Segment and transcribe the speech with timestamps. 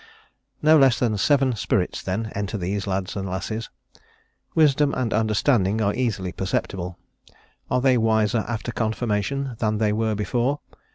[0.63, 3.69] No less than seven spirits, then, enter these lads and lasses.
[4.55, 6.97] Wisdom and understanding are easily perceptible:
[7.69, 10.59] are they wiser after Confirmation than they were before?